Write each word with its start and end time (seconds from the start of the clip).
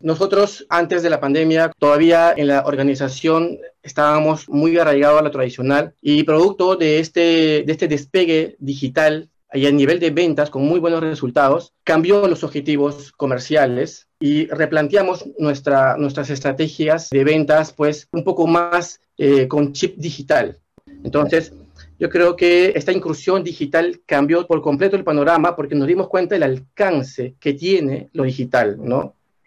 Nosotros 0.00 0.64
antes 0.68 1.02
de 1.02 1.10
la 1.10 1.18
pandemia 1.18 1.72
todavía 1.76 2.32
en 2.36 2.46
la 2.46 2.64
organización 2.66 3.58
estábamos 3.82 4.48
muy 4.48 4.78
arraigados 4.78 5.20
a 5.20 5.24
lo 5.24 5.30
tradicional 5.32 5.92
y 6.00 6.22
producto 6.22 6.76
de 6.76 7.00
este, 7.00 7.64
de 7.66 7.72
este 7.72 7.88
despegue 7.88 8.56
digital 8.60 9.28
y 9.52 9.66
a 9.66 9.72
nivel 9.72 9.98
de 9.98 10.10
ventas 10.10 10.50
con 10.50 10.62
muy 10.62 10.78
buenos 10.78 11.00
resultados, 11.00 11.72
cambió 11.82 12.28
los 12.28 12.44
objetivos 12.44 13.12
comerciales 13.12 14.06
y 14.20 14.46
replanteamos 14.46 15.24
nuestra, 15.38 15.96
nuestras 15.96 16.30
estrategias 16.30 17.08
de 17.10 17.24
ventas 17.24 17.72
pues 17.72 18.08
un 18.12 18.22
poco 18.22 18.46
más 18.46 19.00
eh, 19.16 19.48
con 19.48 19.72
chip 19.72 19.96
digital. 19.96 20.58
Entonces, 21.02 21.52
yo 21.98 22.08
creo 22.08 22.36
que 22.36 22.72
esta 22.76 22.92
incursión 22.92 23.42
digital 23.42 24.00
cambió 24.06 24.46
por 24.46 24.62
completo 24.62 24.96
el 24.96 25.04
panorama 25.04 25.56
porque 25.56 25.74
nos 25.74 25.88
dimos 25.88 26.08
cuenta 26.08 26.36
del 26.36 26.44
alcance 26.44 27.34
que 27.40 27.54
tiene 27.54 28.10
lo 28.12 28.22
digital, 28.24 28.76
¿no? 28.80 29.14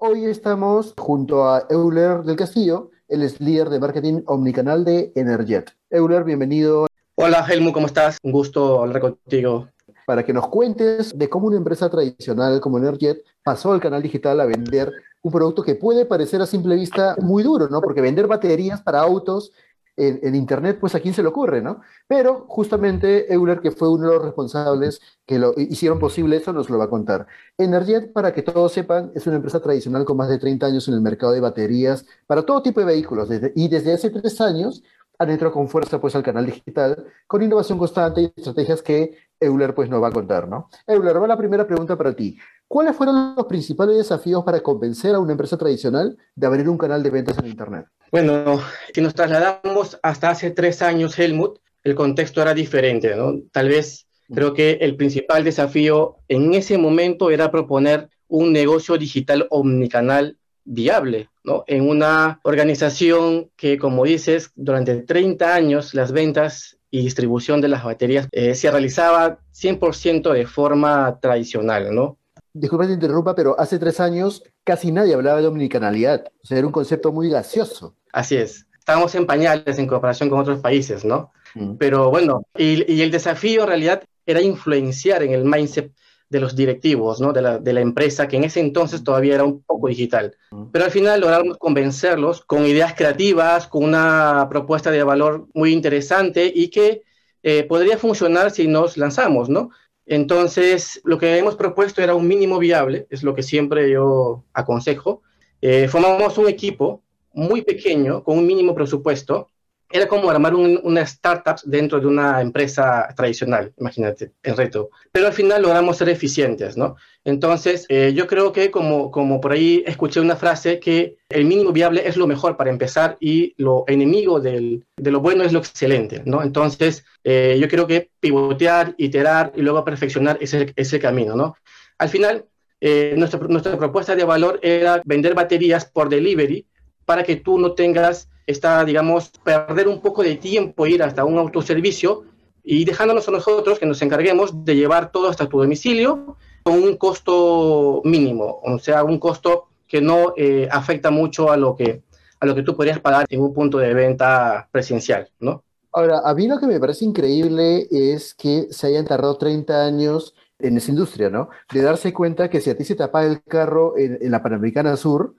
Hoy 0.00 0.26
estamos 0.26 0.94
junto 0.96 1.48
a 1.48 1.66
Euler 1.68 2.22
del 2.22 2.36
Castillo, 2.36 2.92
él 3.08 3.24
es 3.24 3.40
líder 3.40 3.68
de 3.68 3.80
marketing 3.80 4.22
omnicanal 4.26 4.84
de 4.84 5.10
Energet. 5.16 5.70
Euler, 5.90 6.22
bienvenido. 6.22 6.86
Hola 7.16 7.44
Helmut, 7.44 7.74
¿cómo 7.74 7.88
estás? 7.88 8.16
Un 8.22 8.30
gusto 8.30 8.80
hablar 8.80 9.00
contigo. 9.00 9.66
Para 10.06 10.24
que 10.24 10.32
nos 10.32 10.46
cuentes 10.46 11.18
de 11.18 11.28
cómo 11.28 11.48
una 11.48 11.56
empresa 11.56 11.90
tradicional 11.90 12.60
como 12.60 12.78
Energet 12.78 13.24
pasó 13.42 13.72
al 13.72 13.80
canal 13.80 14.00
digital 14.00 14.40
a 14.40 14.44
vender 14.44 14.92
un 15.20 15.32
producto 15.32 15.64
que 15.64 15.74
puede 15.74 16.06
parecer 16.06 16.40
a 16.42 16.46
simple 16.46 16.76
vista 16.76 17.16
muy 17.20 17.42
duro, 17.42 17.68
¿no? 17.68 17.80
Porque 17.80 18.00
vender 18.00 18.28
baterías 18.28 18.80
para 18.80 19.00
autos 19.00 19.50
en, 19.98 20.34
Internet, 20.34 20.78
pues 20.80 20.94
a 20.94 21.00
quién 21.00 21.12
se 21.12 21.22
le 21.22 21.28
ocurre, 21.28 21.60
¿no? 21.60 21.80
Pero 22.06 22.46
justamente 22.48 23.32
Euler, 23.32 23.60
que 23.60 23.72
fue 23.72 23.90
uno 23.90 24.08
de 24.08 24.14
los 24.14 24.24
responsables 24.24 25.00
que 25.26 25.38
lo 25.38 25.52
hicieron 25.56 25.98
posible 25.98 26.36
eso, 26.36 26.52
nos 26.52 26.70
lo 26.70 26.78
va 26.78 26.84
a 26.84 26.90
contar. 26.90 27.26
Energet, 27.58 28.12
para 28.12 28.32
que 28.32 28.42
todos 28.42 28.72
sepan, 28.72 29.10
es 29.14 29.26
una 29.26 29.36
empresa 29.36 29.60
tradicional 29.60 30.04
con 30.04 30.16
más 30.16 30.28
de 30.28 30.38
30 30.38 30.66
años 30.66 30.88
en 30.88 30.94
el 30.94 31.00
mercado 31.00 31.32
de 31.32 31.40
baterías 31.40 32.06
para 32.26 32.42
todo 32.42 32.62
tipo 32.62 32.80
de 32.80 32.86
vehículos. 32.86 33.28
y 33.54 33.68
desde 33.68 33.92
hace 33.92 34.10
tres 34.10 34.40
años 34.40 34.82
han 35.18 35.30
entrado 35.30 35.52
con 35.52 35.68
fuerza 35.68 36.00
pues 36.00 36.14
al 36.14 36.22
canal 36.22 36.46
digital, 36.46 37.04
con 37.26 37.42
innovación 37.42 37.78
constante 37.78 38.22
y 38.22 38.32
estrategias 38.36 38.82
que 38.82 39.18
Euler 39.40 39.74
pues 39.74 39.90
nos 39.90 40.02
va 40.02 40.08
a 40.08 40.12
contar, 40.12 40.48
¿no? 40.48 40.70
Euler, 40.86 41.20
va 41.20 41.26
la 41.26 41.36
primera 41.36 41.66
pregunta 41.66 41.96
para 41.96 42.14
ti. 42.14 42.38
¿Cuáles 42.68 42.94
fueron 42.94 43.34
los 43.34 43.46
principales 43.46 43.96
desafíos 43.96 44.44
para 44.44 44.60
convencer 44.60 45.14
a 45.14 45.18
una 45.18 45.32
empresa 45.32 45.56
tradicional 45.56 46.18
de 46.34 46.46
abrir 46.46 46.68
un 46.68 46.76
canal 46.76 47.02
de 47.02 47.08
ventas 47.08 47.38
en 47.38 47.46
Internet? 47.46 47.86
Bueno, 48.12 48.60
si 48.92 49.00
nos 49.00 49.14
trasladamos 49.14 49.98
hasta 50.02 50.28
hace 50.28 50.50
tres 50.50 50.82
años, 50.82 51.18
Helmut, 51.18 51.60
el 51.82 51.94
contexto 51.94 52.42
era 52.42 52.52
diferente, 52.52 53.16
¿no? 53.16 53.40
Tal 53.52 53.70
vez 53.70 54.06
creo 54.30 54.52
que 54.52 54.72
el 54.82 54.96
principal 54.96 55.44
desafío 55.44 56.16
en 56.28 56.52
ese 56.52 56.76
momento 56.76 57.30
era 57.30 57.50
proponer 57.50 58.10
un 58.28 58.52
negocio 58.52 58.98
digital 58.98 59.46
omnicanal 59.48 60.36
viable, 60.64 61.30
¿no? 61.44 61.64
En 61.66 61.88
una 61.88 62.38
organización 62.42 63.50
que, 63.56 63.78
como 63.78 64.04
dices, 64.04 64.52
durante 64.54 64.94
30 64.96 65.54
años 65.54 65.94
las 65.94 66.12
ventas 66.12 66.78
y 66.90 67.00
distribución 67.00 67.62
de 67.62 67.68
las 67.68 67.84
baterías 67.84 68.28
eh, 68.30 68.54
se 68.54 68.70
realizaba 68.70 69.38
100% 69.54 70.32
de 70.32 70.46
forma 70.46 71.18
tradicional, 71.20 71.94
¿no? 71.94 72.18
Disculpa 72.58 72.84
que 72.84 72.88
te 72.88 72.94
interrumpa, 72.94 73.34
pero 73.34 73.58
hace 73.58 73.78
tres 73.78 74.00
años 74.00 74.42
casi 74.64 74.90
nadie 74.90 75.14
hablaba 75.14 75.40
de 75.40 75.46
omnicanalidad. 75.46 76.24
O 76.42 76.46
sea, 76.46 76.58
era 76.58 76.66
un 76.66 76.72
concepto 76.72 77.12
muy 77.12 77.30
gaseoso. 77.30 77.94
Así 78.12 78.36
es. 78.36 78.66
Estábamos 78.78 79.14
en 79.14 79.26
pañales 79.26 79.78
en 79.78 79.86
comparación 79.86 80.28
con 80.28 80.40
otros 80.40 80.58
países, 80.58 81.04
¿no? 81.04 81.32
Mm. 81.54 81.76
Pero 81.76 82.10
bueno, 82.10 82.42
y, 82.56 83.00
el 83.00 83.10
desafío 83.10 83.62
en 83.62 83.68
realidad 83.68 84.02
era 84.26 84.40
influenciar 84.40 85.22
en 85.22 85.32
el 85.32 85.44
mindset 85.44 85.92
de 86.28 86.40
los 86.40 86.56
directivos, 86.56 87.20
¿no? 87.20 87.32
De 87.32 87.42
la, 87.42 87.58
de 87.58 87.72
la, 87.72 87.80
empresa, 87.80 88.26
que 88.26 88.36
en 88.36 88.44
ese 88.44 88.60
entonces 88.60 89.04
todavía 89.04 89.36
era 89.36 89.44
un 89.44 89.62
poco 89.62 89.88
digital. 89.88 90.36
Mm. 90.50 90.64
Pero 90.72 90.84
al 90.84 90.90
final 90.90 91.20
logramos 91.20 91.58
convencerlos 91.58 92.40
con 92.44 92.66
ideas 92.66 92.94
creativas, 92.94 93.68
con 93.68 93.84
una 93.84 94.48
propuesta 94.50 94.90
de 94.90 95.02
valor 95.04 95.46
muy 95.54 95.72
interesante 95.72 96.50
y 96.52 96.68
que 96.68 97.02
eh, 97.42 97.62
podría 97.64 97.98
funcionar 97.98 98.50
si 98.50 98.66
nos 98.66 98.96
lanzamos, 98.96 99.48
¿no? 99.48 99.70
Entonces, 100.10 101.02
lo 101.04 101.18
que 101.18 101.36
hemos 101.36 101.54
propuesto 101.54 102.02
era 102.02 102.14
un 102.14 102.26
mínimo 102.26 102.58
viable, 102.58 103.06
es 103.10 103.22
lo 103.22 103.34
que 103.34 103.42
siempre 103.42 103.90
yo 103.90 104.42
aconsejo. 104.54 105.22
Eh, 105.60 105.86
formamos 105.86 106.38
un 106.38 106.48
equipo 106.48 107.02
muy 107.34 107.60
pequeño, 107.60 108.24
con 108.24 108.38
un 108.38 108.46
mínimo 108.46 108.74
presupuesto, 108.74 109.48
era 109.90 110.06
como 110.06 110.28
armar 110.30 110.54
una 110.54 111.00
startup 111.02 111.56
dentro 111.64 111.98
de 111.98 112.06
una 112.06 112.42
empresa 112.42 113.08
tradicional, 113.16 113.72
imagínate, 113.78 114.32
el 114.42 114.56
reto. 114.56 114.90
Pero 115.10 115.26
al 115.26 115.32
final 115.32 115.62
logramos 115.62 115.96
ser 115.96 116.10
eficientes, 116.10 116.76
¿no? 116.76 116.96
Entonces, 117.24 117.86
eh, 117.88 118.12
yo 118.14 118.26
creo 118.26 118.52
que 118.52 118.70
como, 118.70 119.10
como 119.10 119.40
por 119.40 119.52
ahí 119.52 119.82
escuché 119.86 120.20
una 120.20 120.36
frase 120.36 120.78
que 120.78 121.16
el 121.30 121.46
mínimo 121.46 121.72
viable 121.72 122.06
es 122.06 122.16
lo 122.16 122.26
mejor 122.26 122.56
para 122.56 122.70
empezar 122.70 123.16
y 123.18 123.54
lo 123.56 123.84
enemigo 123.86 124.40
del, 124.40 124.84
de 124.96 125.10
lo 125.10 125.20
bueno 125.20 125.42
es 125.42 125.52
lo 125.52 125.58
excelente, 125.58 126.22
¿no? 126.26 126.42
Entonces, 126.42 127.04
eh, 127.24 127.56
yo 127.58 127.68
creo 127.68 127.86
que 127.86 128.10
pivotear, 128.20 128.94
iterar 128.98 129.52
y 129.56 129.62
luego 129.62 129.84
perfeccionar 129.84 130.36
es 130.40 130.52
el, 130.52 130.72
es 130.76 130.92
el 130.92 131.00
camino, 131.00 131.34
¿no? 131.34 131.56
Al 131.96 132.10
final, 132.10 132.44
eh, 132.80 133.14
nuestra, 133.16 133.40
nuestra 133.40 133.76
propuesta 133.78 134.14
de 134.14 134.24
valor 134.24 134.60
era 134.62 135.00
vender 135.04 135.34
baterías 135.34 135.86
por 135.86 136.10
delivery 136.10 136.66
para 137.06 137.24
que 137.24 137.36
tú 137.36 137.58
no 137.58 137.72
tengas 137.72 138.28
esta, 138.48 138.82
digamos, 138.82 139.30
perder 139.44 139.88
un 139.88 140.00
poco 140.00 140.22
de 140.22 140.36
tiempo, 140.36 140.86
ir 140.86 141.02
hasta 141.02 141.26
un 141.26 141.36
autoservicio 141.36 142.24
y 142.64 142.86
dejándonos 142.86 143.28
a 143.28 143.30
nosotros 143.30 143.78
que 143.78 143.84
nos 143.84 144.00
encarguemos 144.00 144.64
de 144.64 144.74
llevar 144.74 145.12
todo 145.12 145.28
hasta 145.28 145.50
tu 145.50 145.60
domicilio 145.60 146.38
con 146.62 146.82
un 146.82 146.96
costo 146.96 148.00
mínimo, 148.04 148.58
o 148.64 148.78
sea, 148.78 149.04
un 149.04 149.18
costo 149.18 149.68
que 149.86 150.00
no 150.00 150.32
eh, 150.34 150.66
afecta 150.70 151.10
mucho 151.10 151.50
a 151.52 151.58
lo 151.58 151.76
que 151.76 152.02
a 152.40 152.46
lo 152.46 152.54
que 152.54 152.62
tú 152.62 152.74
podrías 152.74 153.00
pagar 153.00 153.26
en 153.28 153.40
un 153.40 153.52
punto 153.52 153.78
de 153.78 153.92
venta 153.92 154.68
presencial, 154.70 155.28
¿no? 155.40 155.62
Ahora, 155.92 156.20
a 156.24 156.32
mí 156.34 156.46
lo 156.46 156.58
que 156.58 156.68
me 156.68 156.80
parece 156.80 157.04
increíble 157.04 157.86
es 157.90 158.32
que 158.32 158.68
se 158.70 158.86
hayan 158.86 159.04
tardado 159.04 159.36
30 159.36 159.84
años 159.84 160.34
en 160.58 160.76
esa 160.76 160.90
industria, 160.90 161.28
¿no? 161.28 161.50
De 161.70 161.82
darse 161.82 162.14
cuenta 162.14 162.48
que 162.48 162.60
si 162.60 162.70
a 162.70 162.76
ti 162.76 162.84
se 162.84 162.94
te 162.94 163.02
apaga 163.02 163.28
el 163.28 163.42
carro 163.42 163.98
en, 163.98 164.18
en 164.20 164.30
la 164.30 164.42
Panamericana 164.42 164.96
Sur, 164.96 165.34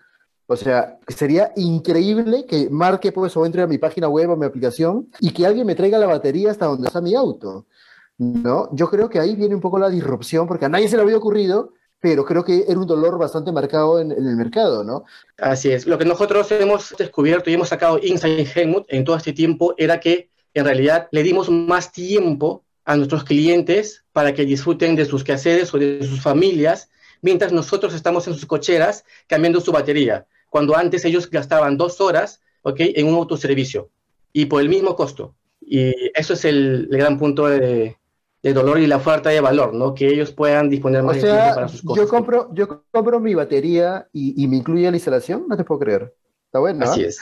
o 0.51 0.55
sea, 0.55 0.97
sería 1.07 1.51
increíble 1.57 2.43
que 2.47 2.71
marque 2.71 3.11
pues 3.11 3.37
o 3.37 3.45
entre 3.45 3.61
a 3.61 3.67
mi 3.67 3.77
página 3.77 4.09
web 4.09 4.31
o 4.31 4.35
mi 4.35 4.47
aplicación 4.47 5.07
y 5.19 5.31
que 5.31 5.45
alguien 5.45 5.67
me 5.67 5.75
traiga 5.75 5.99
la 5.99 6.07
batería 6.07 6.49
hasta 6.49 6.65
donde 6.65 6.87
está 6.87 7.01
mi 7.01 7.13
auto. 7.13 7.67
¿No? 8.17 8.67
Yo 8.73 8.89
creo 8.89 9.09
que 9.09 9.19
ahí 9.19 9.35
viene 9.35 9.53
un 9.53 9.61
poco 9.61 9.77
la 9.77 9.91
disrupción 9.91 10.47
porque 10.47 10.65
a 10.65 10.69
nadie 10.69 10.87
se 10.87 10.95
le 10.95 11.03
había 11.03 11.17
ocurrido, 11.17 11.73
pero 11.99 12.25
creo 12.25 12.43
que 12.43 12.65
era 12.67 12.79
un 12.79 12.87
dolor 12.87 13.19
bastante 13.19 13.51
marcado 13.51 13.99
en, 14.01 14.11
el 14.11 14.35
mercado, 14.35 14.83
¿no? 14.83 15.03
Así 15.37 15.69
es. 15.69 15.85
Lo 15.85 15.99
que 15.99 16.05
nosotros 16.05 16.51
hemos 16.51 16.95
descubierto 16.97 17.51
y 17.51 17.53
hemos 17.53 17.69
sacado 17.69 17.99
Insight 18.01 18.49
Helmut 18.57 18.85
en 18.89 19.05
todo 19.05 19.17
este 19.17 19.33
tiempo 19.33 19.75
era 19.77 19.99
que 19.99 20.31
en 20.55 20.65
realidad 20.65 21.09
le 21.11 21.21
dimos 21.21 21.51
más 21.51 21.91
tiempo 21.91 22.63
a 22.85 22.95
nuestros 22.95 23.23
clientes 23.23 24.03
para 24.13 24.33
que 24.33 24.45
disfruten 24.45 24.95
de 24.95 25.05
sus 25.05 25.23
quehaceres 25.23 25.71
o 25.75 25.77
de 25.77 26.01
sus 26.01 26.21
familias, 26.21 26.89
mientras 27.21 27.51
nosotros 27.51 27.93
estamos 27.93 28.27
en 28.27 28.33
sus 28.33 28.47
cocheras 28.47 29.05
cambiando 29.27 29.61
su 29.61 29.71
batería 29.71 30.25
cuando 30.49 30.75
antes 30.75 31.05
ellos 31.05 31.29
gastaban 31.29 31.77
dos 31.77 32.01
horas 32.01 32.41
¿okay? 32.63 32.93
en 32.95 33.07
un 33.07 33.15
autoservicio 33.15 33.89
y 34.33 34.45
por 34.45 34.61
el 34.61 34.69
mismo 34.69 34.95
costo. 34.95 35.35
Y 35.61 35.93
eso 36.15 36.33
es 36.33 36.45
el, 36.45 36.87
gran 36.89 37.17
punto 37.17 37.47
de, 37.47 37.97
dolor 38.41 38.79
y 38.79 38.87
la 38.87 38.97
oferta 38.97 39.29
de 39.29 39.41
valor, 39.41 39.73
¿no? 39.73 39.93
Que 39.93 40.07
ellos 40.07 40.31
puedan 40.31 40.69
disponer 40.69 41.03
más 41.03 41.17
de 41.17 41.23
tiempo 41.23 41.55
para 41.55 41.67
sus 41.67 41.81
cosas. 41.83 42.03
Yo 42.03 42.09
compro, 42.09 42.49
yo 42.53 42.83
compro 42.91 43.19
mi 43.19 43.35
batería 43.35 44.07
y, 44.13 44.47
me 44.47 44.57
incluye 44.57 44.89
la 44.89 44.97
instalación, 44.97 45.45
no 45.47 45.57
te 45.57 45.63
puedo 45.63 45.79
creer. 45.79 46.13
Está 46.45 46.59
bueno. 46.59 46.85
Así 46.85 47.03
es. 47.03 47.19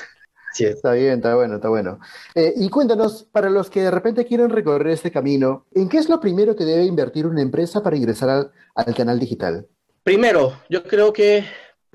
Sí, 0.54 0.64
está 0.64 0.94
bien, 0.94 1.16
está 1.16 1.36
bueno, 1.36 1.56
está 1.56 1.70
bueno. 1.70 2.00
Eh, 2.34 2.54
y 2.56 2.70
cuéntanos, 2.70 3.28
para 3.32 3.50
los 3.50 3.70
que 3.70 3.82
de 3.82 3.92
repente 3.92 4.26
quieren 4.26 4.50
recorrer 4.50 4.88
este 4.88 5.12
camino, 5.12 5.66
¿en 5.74 5.90
qué 5.90 5.98
es 5.98 6.10
lo 6.10 6.20
primero 6.20 6.56
que 6.56 6.64
debe 6.64 6.86
invertir 6.86 7.28
una 7.28 7.42
empresa 7.42 7.84
para 7.84 7.98
ingresar 7.98 8.30
al, 8.30 8.52
al 8.74 8.96
canal 8.96 9.20
digital? 9.20 9.68
Primero, 10.04 10.54
yo 10.70 10.84
creo 10.84 11.12
que 11.12 11.44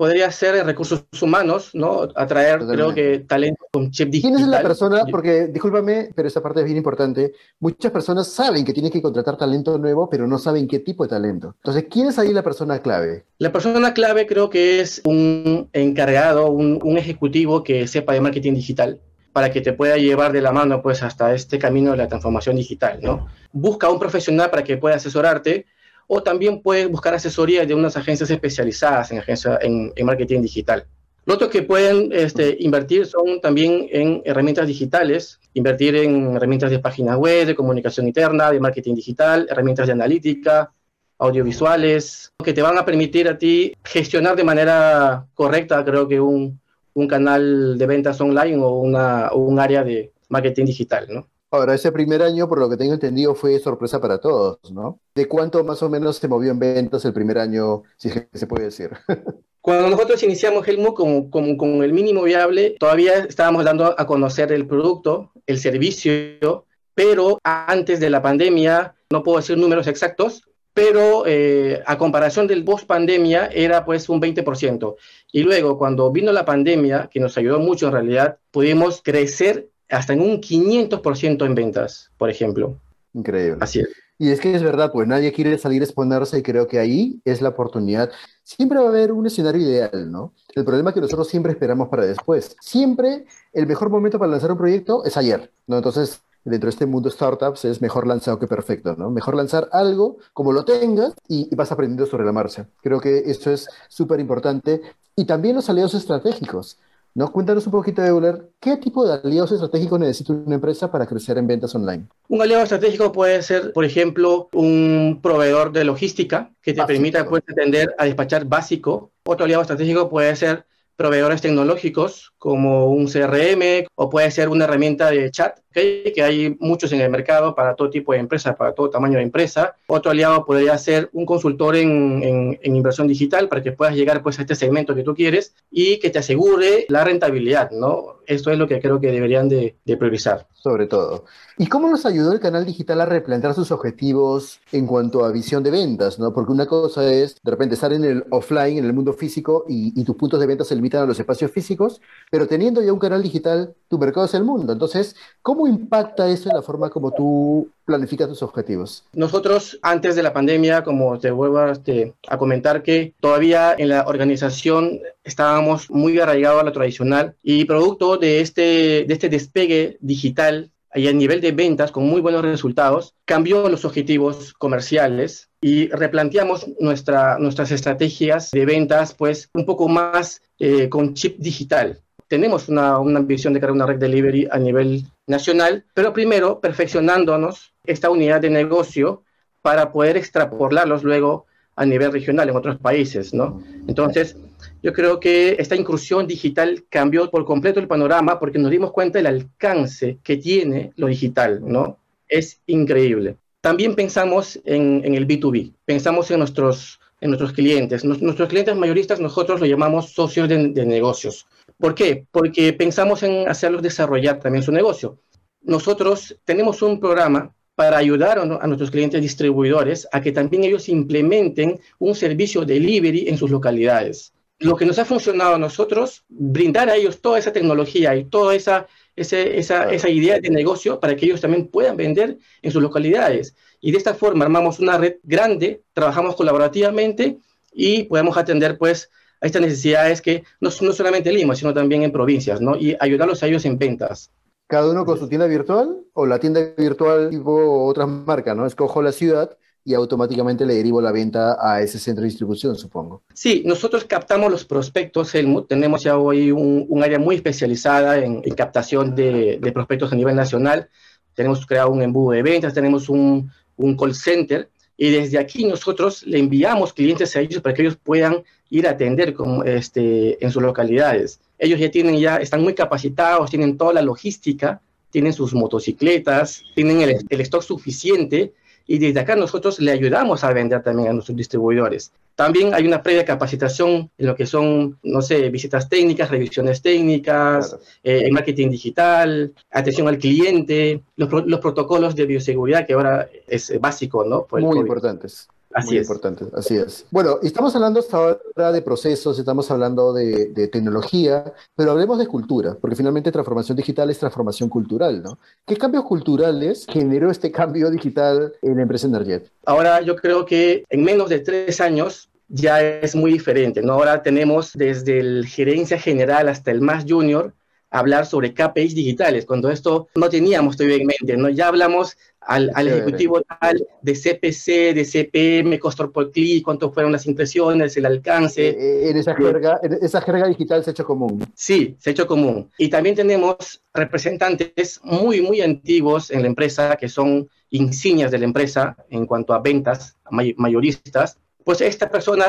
podría 0.03 0.29
ser 0.31 0.65
recursos 0.65 1.05
humanos, 1.21 1.69
¿no? 1.73 2.09
Atraer, 2.13 2.67
creo 2.67 2.93
que, 2.93 3.19
talento 3.19 3.65
con 3.71 3.89
chip 3.89 4.09
digital. 4.09 4.33
¿Quién 4.33 4.43
es 4.43 4.49
la 4.49 4.61
persona? 4.61 5.05
Porque, 5.09 5.47
discúlpame, 5.47 6.09
pero 6.13 6.27
esta 6.27 6.43
parte 6.43 6.59
es 6.59 6.65
bien 6.65 6.75
importante. 6.75 7.31
Muchas 7.61 7.89
personas 7.89 8.27
saben 8.27 8.65
que 8.65 8.73
tienen 8.73 8.91
que 8.91 9.01
contratar 9.01 9.37
talento 9.37 9.77
nuevo, 9.77 10.09
pero 10.09 10.27
no 10.27 10.37
saben 10.37 10.67
qué 10.67 10.79
tipo 10.79 11.03
de 11.03 11.09
talento. 11.09 11.55
Entonces, 11.55 11.85
¿quién 11.89 12.07
es 12.07 12.19
ahí 12.19 12.33
la 12.33 12.43
persona 12.43 12.79
clave? 12.79 13.23
La 13.37 13.53
persona 13.53 13.93
clave 13.93 14.27
creo 14.27 14.49
que 14.49 14.81
es 14.81 15.01
un 15.05 15.69
encargado, 15.71 16.51
un, 16.51 16.81
un 16.83 16.97
ejecutivo 16.97 17.63
que 17.63 17.87
sepa 17.87 18.11
de 18.11 18.19
marketing 18.19 18.55
digital 18.55 18.99
para 19.31 19.51
que 19.51 19.61
te 19.61 19.71
pueda 19.71 19.95
llevar 19.95 20.33
de 20.33 20.41
la 20.41 20.51
mano 20.51 20.81
pues 20.81 21.01
hasta 21.01 21.33
este 21.33 21.57
camino 21.59 21.91
de 21.91 21.97
la 21.97 22.09
transformación 22.09 22.57
digital, 22.57 22.99
¿no? 23.01 23.27
Busca 23.53 23.89
un 23.89 23.99
profesional 23.99 24.49
para 24.49 24.65
que 24.65 24.75
pueda 24.75 24.97
asesorarte 24.97 25.65
o 26.07 26.21
también 26.21 26.61
puedes 26.61 26.89
buscar 26.89 27.13
asesoría 27.13 27.65
de 27.65 27.73
unas 27.73 27.97
agencias 27.97 28.29
especializadas 28.29 29.11
en, 29.11 29.19
agencia, 29.19 29.59
en, 29.61 29.91
marketing 30.03 30.41
digital. 30.41 30.85
Lo 31.25 31.35
otro 31.35 31.49
que 31.49 31.63
pueden 31.63 32.11
este, 32.11 32.57
invertir 32.59 33.05
son 33.05 33.39
también 33.39 33.87
en 33.91 34.21
herramientas 34.25 34.67
digitales, 34.67 35.39
invertir 35.53 35.95
en 35.95 36.35
herramientas 36.35 36.69
de 36.69 36.79
página 36.79 37.17
web, 37.17 37.47
de 37.47 37.55
comunicación 37.55 38.07
interna, 38.07 38.51
de 38.51 38.59
marketing 38.59 38.95
digital, 38.95 39.47
herramientas 39.49 39.87
de 39.87 39.93
analítica, 39.93 40.73
audiovisuales, 41.17 42.33
que 42.43 42.53
te 42.53 42.61
van 42.61 42.77
a 42.77 42.83
permitir 42.83 43.29
a 43.29 43.37
ti 43.37 43.73
gestionar 43.83 44.35
de 44.35 44.43
manera 44.43 45.25
correcta, 45.33 45.85
creo 45.85 46.07
que 46.07 46.19
un, 46.19 46.59
un 46.93 47.07
canal 47.07 47.77
de 47.77 47.85
ventas 47.85 48.19
online 48.19 48.57
o, 48.57 48.79
una, 48.79 49.29
o 49.29 49.37
un 49.37 49.59
área 49.59 49.83
de 49.83 50.11
marketing 50.29 50.65
digital, 50.65 51.07
¿no? 51.09 51.27
Ahora, 51.53 51.75
ese 51.75 51.91
primer 51.91 52.23
año, 52.23 52.49
por 52.49 52.57
lo 52.57 52.67
que 52.67 52.77
tengo 52.77 52.93
entendido, 52.95 53.35
fue 53.35 53.59
sorpresa 53.59 54.01
para 54.01 54.17
todos, 54.17 54.57
¿no? 54.71 54.99
¿De 55.13 55.27
cuánto 55.27 55.63
más 55.63 55.83
o 55.83 55.89
menos 55.89 56.17
se 56.17 56.27
movió 56.27 56.49
en 56.49 56.57
ventas 56.57 57.05
el 57.05 57.13
primer 57.13 57.37
año, 57.37 57.83
si 57.95 58.09
se 58.09 58.47
puede 58.47 58.63
decir? 58.63 58.89
Cuando 59.61 59.87
nosotros 59.87 60.23
iniciamos 60.23 60.67
Helmo 60.67 60.95
con, 60.95 61.29
con, 61.29 61.83
el 61.83 61.93
mínimo 61.93 62.23
viable, 62.23 62.75
todavía 62.79 63.19
estábamos 63.19 63.65
dando 63.65 63.93
a 63.95 64.07
conocer 64.07 64.51
el 64.51 64.65
producto, 64.65 65.31
el 65.45 65.59
servicio, 65.59 66.65
pero 66.95 67.37
antes 67.43 67.99
de 67.99 68.09
la 68.09 68.23
pandemia, 68.23 68.95
no 69.11 69.21
puedo 69.21 69.37
decir 69.37 69.55
números 69.55 69.85
exactos, 69.85 70.49
pero 70.73 71.25
eh, 71.27 71.83
a 71.85 71.99
comparación 71.99 72.47
del 72.47 72.65
post 72.65 72.87
pandemia 72.87 73.45
era 73.53 73.85
pues 73.85 74.09
un 74.09 74.19
20%. 74.19 74.95
Y 75.31 75.43
luego 75.43 75.77
cuando 75.77 76.11
vino 76.11 76.31
la 76.31 76.45
pandemia, 76.45 77.11
que 77.13 77.19
nos 77.19 77.37
ayudó 77.37 77.59
mucho 77.59 77.85
en 77.85 77.93
realidad, 77.93 78.39
pudimos 78.49 79.03
crecer 79.03 79.69
hasta 79.93 80.13
en 80.13 80.21
un 80.21 80.41
500% 80.41 81.45
en 81.45 81.55
ventas, 81.55 82.11
por 82.17 82.29
ejemplo. 82.29 82.77
Increíble. 83.13 83.57
Así 83.61 83.79
es. 83.79 83.89
Y 84.19 84.29
es 84.29 84.39
que 84.39 84.53
es 84.53 84.63
verdad, 84.63 84.91
pues 84.91 85.07
nadie 85.07 85.33
quiere 85.33 85.57
salir 85.57 85.81
a 85.81 85.85
exponerse 85.85 86.37
y 86.37 86.43
creo 86.43 86.67
que 86.67 86.79
ahí 86.79 87.21
es 87.25 87.41
la 87.41 87.49
oportunidad. 87.49 88.11
Siempre 88.43 88.79
va 88.79 88.85
a 88.85 88.89
haber 88.89 89.11
un 89.11 89.25
escenario 89.25 89.61
ideal, 89.61 90.11
¿no? 90.11 90.33
El 90.55 90.63
problema 90.63 90.91
es 90.91 90.93
que 90.93 91.01
nosotros 91.01 91.27
siempre 91.27 91.51
esperamos 91.51 91.89
para 91.89 92.05
después. 92.05 92.55
Siempre 92.61 93.25
el 93.53 93.67
mejor 93.67 93.89
momento 93.89 94.19
para 94.19 94.31
lanzar 94.31 94.51
un 94.51 94.57
proyecto 94.57 95.03
es 95.03 95.17
ayer, 95.17 95.51
¿no? 95.67 95.77
Entonces, 95.77 96.21
dentro 96.45 96.67
de 96.67 96.71
este 96.71 96.85
mundo 96.85 97.09
startups 97.09 97.65
es 97.65 97.81
mejor 97.81 98.05
lanzado 98.05 98.37
que 98.37 98.47
perfecto, 98.47 98.95
¿no? 98.95 99.09
Mejor 99.09 99.35
lanzar 99.35 99.67
algo 99.71 100.17
como 100.31 100.51
lo 100.51 100.63
tengas 100.63 101.13
y, 101.27 101.49
y 101.51 101.55
vas 101.55 101.71
aprendiendo 101.71 102.05
sobre 102.05 102.25
la 102.25 102.31
marcha. 102.31 102.67
Creo 102.81 103.01
que 103.01 103.23
esto 103.25 103.51
es 103.51 103.67
súper 103.89 104.19
importante. 104.19 104.81
Y 105.15 105.25
también 105.25 105.55
los 105.55 105.69
aliados 105.69 105.95
estratégicos. 105.95 106.77
¿No? 107.15 107.31
Cuéntanos 107.31 107.65
un 107.65 107.71
poquito, 107.71 108.03
Euler, 108.03 108.49
¿qué 108.59 108.77
tipo 108.77 109.05
de 109.05 109.13
aliados 109.13 109.51
estratégicos 109.51 109.99
necesita 109.99 110.33
una 110.33 110.55
empresa 110.55 110.91
para 110.91 111.05
crecer 111.05 111.37
en 111.37 111.47
ventas 111.47 111.73
online? 111.75 112.07
Un 112.27 112.41
aliado 112.41 112.63
estratégico 112.63 113.11
puede 113.11 113.41
ser, 113.43 113.73
por 113.73 113.85
ejemplo, 113.85 114.49
un 114.53 115.19
proveedor 115.21 115.71
de 115.71 115.83
logística 115.83 116.51
que 116.61 116.73
te 116.73 116.83
permita 116.85 117.25
pues, 117.27 117.43
atender 117.49 117.93
a 117.97 118.05
despachar 118.05 118.45
básico. 118.45 119.11
Otro 119.25 119.45
aliado 119.45 119.61
estratégico 119.61 120.09
puede 120.09 120.35
ser 120.35 120.65
proveedores 120.95 121.41
tecnológicos 121.41 122.33
como 122.37 122.87
un 122.87 123.07
CRM 123.07 123.85
o 123.95 124.09
puede 124.09 124.29
ser 124.31 124.49
una 124.49 124.65
herramienta 124.65 125.09
de 125.09 125.31
chat, 125.31 125.59
que 125.71 126.13
hay 126.21 126.55
muchos 126.59 126.91
en 126.91 127.01
el 127.01 127.09
mercado 127.09 127.55
para 127.55 127.75
todo 127.75 127.89
tipo 127.89 128.13
de 128.13 128.19
empresas, 128.19 128.55
para 128.55 128.73
todo 128.73 128.89
tamaño 128.89 129.17
de 129.17 129.23
empresa. 129.23 129.75
Otro 129.87 130.11
aliado 130.11 130.45
podría 130.45 130.77
ser 130.77 131.09
un 131.13 131.25
consultor 131.25 131.75
en, 131.75 132.59
inversión 132.63 133.07
digital 133.07 133.47
para 133.47 133.63
que 133.63 133.71
puedas 133.71 133.95
llegar 133.95 134.21
pues, 134.21 134.37
a 134.39 134.41
este 134.41 134.55
segmento 134.55 134.93
que 134.93 135.03
tú 135.03 135.15
quieres 135.15 135.55
y 135.71 135.99
que 135.99 136.09
te 136.09 136.19
asegure 136.19 136.85
la 136.89 137.03
rentabilidad, 137.03 137.71
¿no? 137.71 138.17
Esto 138.27 138.51
es 138.51 138.57
lo 138.57 138.67
que 138.67 138.81
creo 138.81 138.99
que 138.99 139.11
deberían 139.11 139.49
de, 139.49 139.75
de 139.85 139.97
priorizar. 139.97 140.47
Sobre 140.63 140.87
todo. 140.87 141.25
¿Y 141.57 141.67
cómo 141.67 141.89
nos 141.89 142.05
ayudó 142.05 142.31
el 142.31 142.39
canal 142.39 142.65
digital 142.65 143.01
a 143.01 143.05
replantear 143.05 143.53
sus 143.53 143.71
objetivos 143.71 144.61
en 144.71 144.87
cuanto 144.87 145.25
a 145.25 145.31
visión 145.31 145.61
de 145.61 145.71
ventas? 145.71 146.17
¿no? 146.19 146.33
Porque 146.33 146.53
una 146.53 146.67
cosa 146.67 147.11
es 147.11 147.35
de 147.43 147.51
repente 147.51 147.75
estar 147.75 147.91
en 147.91 148.05
el 148.05 148.23
offline, 148.29 148.77
en 148.77 148.85
el 148.85 148.93
mundo 148.93 149.11
físico, 149.11 149.65
y, 149.67 149.99
y 149.99 150.05
tus 150.05 150.15
puntos 150.15 150.39
de 150.39 150.47
venta 150.47 150.63
se 150.63 150.75
limitan 150.75 151.03
a 151.03 151.05
los 151.05 151.19
espacios 151.19 151.51
físicos, 151.51 151.99
pero 152.31 152.47
teniendo 152.47 152.81
ya 152.81 152.93
un 152.93 152.99
canal 152.99 153.21
digital, 153.21 153.73
tu 153.89 153.99
mercado 153.99 154.25
es 154.25 154.33
el 154.35 154.45
mundo. 154.45 154.71
Entonces, 154.71 155.17
¿cómo 155.41 155.67
impacta 155.67 156.29
eso 156.29 156.49
en 156.49 156.55
la 156.55 156.61
forma 156.61 156.89
como 156.89 157.11
tú 157.11 157.67
planificas 157.85 158.29
tus 158.29 158.41
objetivos? 158.41 159.03
Nosotros, 159.13 159.77
antes 159.81 160.15
de 160.15 160.23
la 160.23 160.33
pandemia, 160.33 160.83
como 160.83 161.19
te 161.19 161.31
vuelvo 161.31 161.57
a, 161.59 161.71
este, 161.71 162.13
a 162.27 162.37
comentar, 162.37 162.81
que 162.83 163.13
todavía 163.19 163.75
en 163.77 163.89
la 163.89 164.05
organización 164.07 164.99
estábamos 165.23 165.89
muy 165.89 166.19
arraigados 166.19 166.61
a 166.61 166.65
lo 166.65 166.71
tradicional 166.71 167.35
y 167.43 167.65
producto 167.65 168.12
de 168.17 168.41
este, 168.41 169.05
de 169.05 169.13
este 169.13 169.29
despegue 169.29 169.97
digital 170.01 170.71
y 170.95 171.07
a 171.07 171.13
nivel 171.13 171.41
de 171.41 171.51
ventas 171.51 171.91
con 171.91 172.05
muy 172.05 172.21
buenos 172.21 172.43
resultados, 172.43 173.15
cambió 173.25 173.67
los 173.69 173.85
objetivos 173.85 174.53
comerciales 174.53 175.49
y 175.61 175.87
replanteamos 175.89 176.67
nuestra, 176.79 177.39
nuestras 177.39 177.71
estrategias 177.71 178.51
de 178.51 178.65
ventas 178.65 179.13
pues 179.13 179.49
un 179.53 179.65
poco 179.65 179.87
más 179.87 180.41
eh, 180.59 180.89
con 180.89 181.13
chip 181.13 181.37
digital. 181.39 181.99
Tenemos 182.27 182.69
una, 182.69 182.99
una 182.99 183.19
ambición 183.19 183.53
de 183.53 183.59
crear 183.59 183.71
una 183.71 183.85
red 183.85 183.97
delivery 183.97 184.47
a 184.51 184.57
nivel 184.57 185.03
nacional, 185.27 185.85
pero 185.93 186.13
primero 186.13 186.59
perfeccionándonos 186.59 187.73
esta 187.85 188.09
unidad 188.09 188.41
de 188.41 188.49
negocio 188.49 189.23
para 189.61 189.91
poder 189.91 190.17
extrapolarlos 190.17 191.03
luego 191.03 191.47
a 191.75 191.85
nivel 191.85 192.11
regional 192.11 192.49
en 192.49 192.55
otros 192.55 192.77
países, 192.77 193.33
¿no? 193.33 193.63
Entonces, 193.87 194.35
yo 194.81 194.93
creo 194.93 195.19
que 195.19 195.55
esta 195.59 195.75
incursión 195.75 196.27
digital 196.27 196.83
cambió 196.89 197.29
por 197.29 197.45
completo 197.45 197.79
el 197.79 197.87
panorama 197.87 198.39
porque 198.39 198.59
nos 198.59 198.71
dimos 198.71 198.91
cuenta 198.91 199.19
del 199.19 199.27
alcance 199.27 200.17
que 200.23 200.37
tiene 200.37 200.91
lo 200.95 201.07
digital, 201.07 201.61
¿no? 201.65 201.97
Es 202.27 202.59
increíble. 202.67 203.37
También 203.61 203.95
pensamos 203.95 204.59
en, 204.65 205.15
el 205.15 205.27
B2B, 205.27 205.73
pensamos 205.85 206.29
en 206.31 206.39
nuestros, 206.39 206.99
en 207.21 207.29
nuestros 207.29 207.53
clientes. 207.53 208.03
nuestros 208.03 208.49
clientes 208.49 208.75
mayoristas 208.75 209.19
nosotros 209.19 209.61
lo 209.61 209.65
llamamos 209.65 210.11
socios 210.11 210.49
de, 210.49 210.67
de 210.69 210.85
negocios. 210.85 211.47
¿Por 211.77 211.95
qué? 211.95 212.25
Porque 212.31 212.73
pensamos 212.73 213.23
en 213.23 213.47
hacerlos 213.47 213.81
desarrollar 213.81 214.39
también 214.39 214.63
su 214.63 214.71
negocio. 214.71 215.17
Nosotros 215.61 216.37
tenemos 216.43 216.81
un 216.81 216.99
programa 216.99 217.53
para 217.75 217.97
ayudar 217.97 218.37
a 218.39 218.67
nuestros 218.67 218.91
clientes 218.91 219.21
distribuidores 219.21 220.07
a 220.11 220.21
que 220.21 220.31
también 220.31 220.63
ellos 220.63 220.89
implementen 220.89 221.79
un 221.97 222.13
servicio 222.15 222.65
delivery 222.65 223.27
en 223.27 223.37
sus 223.37 223.49
localidades. 223.49 224.33
Lo 224.59 224.75
que 224.75 224.85
nos 224.85 224.99
ha 224.99 225.05
funcionado 225.05 225.55
a 225.55 225.57
nosotros, 225.57 226.23
brindar 226.29 226.89
a 226.89 226.95
ellos 226.95 227.19
toda 227.19 227.39
esa 227.39 227.51
tecnología 227.51 228.15
y 228.15 228.25
toda 228.25 228.55
esa, 228.55 228.87
esa, 229.15 229.91
esa 229.91 230.09
idea 230.09 230.39
de 230.39 230.49
negocio 230.49 230.99
para 230.99 231.15
que 231.15 231.25
ellos 231.25 231.41
también 231.41 231.67
puedan 231.67 231.97
vender 231.97 232.37
en 232.61 232.71
sus 232.71 232.81
localidades. 232.81 233.55
Y 233.81 233.91
de 233.91 233.97
esta 233.97 234.13
forma 234.13 234.45
armamos 234.45 234.79
una 234.79 234.97
red 234.97 235.15
grande, 235.23 235.81
trabajamos 235.93 236.35
colaborativamente 236.35 237.37
y 237.73 238.03
podemos 238.03 238.37
atender 238.37 238.77
pues 238.77 239.09
a 239.41 239.47
estas 239.47 239.61
necesidades 239.63 240.21
que 240.21 240.43
no, 240.61 240.69
no 240.81 240.93
solamente 240.93 241.29
en 241.29 241.35
Lima, 241.35 241.55
sino 241.55 241.73
también 241.73 242.03
en 242.03 242.11
provincias, 242.11 242.61
¿no? 242.61 242.77
Y 242.77 242.95
ayudarlos 242.99 243.41
a 243.43 243.47
ellos 243.47 243.65
en 243.65 243.77
ventas. 243.77 244.31
Cada 244.73 244.89
uno 244.89 245.05
con 245.05 245.19
su 245.19 245.29
tienda 245.29 245.45
virtual 245.45 245.99
o 246.13 246.25
la 246.25 246.39
tienda 246.39 246.59
virtual 246.75 247.29
tipo 247.29 247.85
otras 247.85 248.07
marcas, 248.09 248.57
¿no? 248.57 248.65
Escojo 248.65 249.03
la 249.03 249.11
ciudad 249.11 249.55
y 249.85 249.93
automáticamente 249.93 250.65
le 250.65 250.73
derivo 250.73 250.99
la 250.99 251.11
venta 251.11 251.57
a 251.61 251.79
ese 251.83 251.99
centro 251.99 252.23
de 252.23 252.29
distribución, 252.29 252.75
supongo. 252.75 253.21
Sí, 253.35 253.61
nosotros 253.67 254.03
captamos 254.05 254.51
los 254.51 254.65
prospectos, 254.65 255.35
Helmut. 255.35 255.67
Tenemos 255.67 256.01
ya 256.01 256.17
hoy 256.17 256.51
un, 256.51 257.03
área 257.03 257.19
muy 257.19 257.35
especializada 257.35 258.17
en, 258.17 258.41
captación 258.55 259.13
de, 259.13 259.59
prospectos 259.71 260.11
a 260.11 260.15
nivel 260.15 260.35
nacional. 260.35 260.89
Tenemos 261.35 261.67
creado 261.67 261.91
un 261.91 262.01
embudo 262.01 262.31
de 262.31 262.41
ventas, 262.41 262.73
tenemos 262.73 263.09
un, 263.09 263.51
un 263.75 263.95
call 263.95 264.15
center 264.15 264.71
y 264.97 265.09
desde 265.09 265.37
aquí 265.37 265.65
nosotros 265.65 266.23
le 266.25 266.39
enviamos 266.39 266.93
clientes 266.93 267.35
a 267.35 267.41
ellos 267.41 267.61
para 267.61 267.75
que 267.75 267.81
ellos 267.81 267.97
puedan 268.01 268.43
ir 268.69 268.87
a 268.87 268.91
atender 268.91 269.33
como, 269.33 269.63
este, 269.63 270.43
en 270.43 270.51
sus 270.51 270.61
localidades. 270.61 271.39
Ellos 271.57 271.79
ya 271.79 271.89
tienen, 271.91 272.17
ya 272.17 272.37
están 272.37 272.61
muy 272.61 272.73
capacitados, 272.73 273.49
tienen 273.49 273.77
toda 273.77 273.93
la 273.93 274.01
logística, 274.01 274.81
tienen 275.09 275.33
sus 275.33 275.53
motocicletas, 275.53 276.63
tienen 276.75 277.01
el, 277.01 277.17
el 277.29 277.41
stock 277.41 277.61
suficiente 277.61 278.53
y 278.85 278.97
desde 278.97 279.19
acá 279.19 279.35
nosotros 279.35 279.79
le 279.79 279.91
ayudamos 279.91 280.43
a 280.43 280.53
vender 280.53 280.83
también 280.83 281.09
a 281.09 281.13
nuestros 281.13 281.37
distribuidores. 281.37 282.11
También 282.35 282.73
hay 282.73 282.87
una 282.87 283.01
previa 283.03 283.23
capacitación 283.23 284.09
en 284.17 284.25
lo 284.25 284.35
que 284.35 284.45
son, 284.45 284.97
no 285.03 285.21
sé, 285.21 285.49
visitas 285.49 285.87
técnicas, 285.87 286.31
revisiones 286.31 286.81
técnicas, 286.81 287.77
eh, 288.03 288.29
marketing 288.31 288.71
digital, 288.71 289.53
atención 289.69 290.07
al 290.07 290.17
cliente, 290.17 291.03
los, 291.15 291.29
los, 291.45 291.59
protocolos 291.59 292.15
de 292.15 292.25
bioseguridad 292.25 292.87
que 292.87 292.93
ahora 292.93 293.29
es 293.47 293.79
básico, 293.79 294.23
¿no? 294.23 294.47
Muy 294.51 294.79
importantes. 294.79 295.47
Así 295.73 295.89
Muy 295.89 295.97
importante, 295.97 296.45
así 296.53 296.77
es. 296.77 297.05
Bueno, 297.09 297.39
estamos 297.41 297.75
hablando 297.75 297.99
hasta 297.99 298.17
ahora 298.17 298.71
de 298.71 298.81
procesos, 298.81 299.39
estamos 299.39 299.69
hablando 299.71 300.13
de, 300.13 300.69
tecnología, 300.71 301.51
pero 301.75 301.91
hablemos 301.91 302.19
de 302.19 302.27
cultura, 302.27 302.77
porque 302.79 302.95
finalmente 302.95 303.31
transformación 303.31 303.75
digital 303.75 304.09
es 304.09 304.19
transformación 304.19 304.69
cultural, 304.69 305.21
¿no? 305.21 305.39
¿Qué 305.65 305.75
cambios 305.75 306.05
culturales 306.05 306.85
generó 306.87 307.31
este 307.31 307.51
cambio 307.51 307.89
digital 307.89 308.53
en 308.61 308.75
la 308.75 308.81
empresa 308.83 309.07
Energet? 309.07 309.49
Ahora 309.65 310.01
yo 310.01 310.15
creo 310.15 310.45
que 310.45 310.83
en 310.89 311.03
menos 311.03 311.29
de 311.29 311.39
tres 311.39 311.81
años 311.81 312.29
ya 312.47 312.81
es 312.81 313.15
muy 313.15 313.31
diferente, 313.33 313.81
¿no? 313.81 313.93
Ahora 313.93 314.21
tenemos 314.21 314.73
desde 314.73 315.19
el 315.19 315.47
gerencia 315.47 315.97
general 315.97 316.49
hasta 316.49 316.71
el 316.71 316.81
más 316.81 317.05
junior 317.07 317.53
hablar 317.93 318.25
sobre 318.25 318.53
KPIs 318.53 318.95
digitales, 318.95 319.45
cuando 319.45 319.69
esto 319.69 320.07
no 320.15 320.27
teníamos 320.27 320.75
todavía 320.75 320.97
en 320.97 321.05
mente, 321.05 321.37
¿no? 321.37 321.47
Ya 321.49 321.67
hablamos 321.67 322.17
al, 322.41 322.87
ejecutivo 322.87 323.41
tal 323.41 323.87
de 324.01 324.13
CPC, 324.13 324.95
de 324.95 325.05
CPM, 325.05 325.79
costo 325.79 326.11
por 326.11 326.31
clic, 326.31 326.63
cuánto 326.63 326.91
fueron 326.91 327.11
las 327.11 327.27
impresiones, 327.27 327.95
el 327.95 328.07
alcance. 328.07 328.69
Eh, 328.69 328.75
eh, 328.79 329.09
en 329.11 329.17
esa 329.17 329.35
jerga, 329.35 329.79
esa 330.01 330.21
jerga 330.21 330.47
digital 330.47 330.83
se 330.83 330.89
ha 330.89 330.91
hecho 330.91 331.05
común. 331.05 331.45
Sí, 331.53 331.95
se 331.99 332.09
ha 332.09 332.13
hecho 332.13 332.25
común. 332.25 332.69
Y 332.79 332.89
también 332.89 333.15
tenemos 333.15 333.83
representantes 333.93 334.99
muy, 335.03 335.41
muy 335.41 335.61
antiguos 335.61 336.31
en 336.31 336.41
la 336.41 336.47
empresa, 336.47 336.95
que 336.95 337.07
son 337.07 337.47
insignias 337.69 338.31
de 338.31 338.39
la 338.39 338.45
empresa 338.45 338.97
en 339.09 339.27
cuanto 339.27 339.53
a 339.53 339.59
ventas 339.59 340.17
mayoristas. 340.31 341.37
Pues 341.63 341.79
esta 341.79 342.09
persona 342.09 342.47